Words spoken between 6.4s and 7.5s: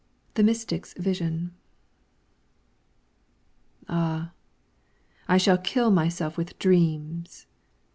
dreams!